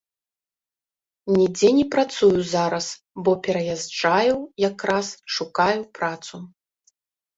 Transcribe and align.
Нідзе 1.35 1.69
не 1.79 1.83
працую 1.97 2.39
зараз, 2.53 2.87
бо 3.27 3.31
пераязджаю 3.45 4.35
якраз, 4.69 5.07
шукаю 5.39 5.81
працу. 5.99 6.35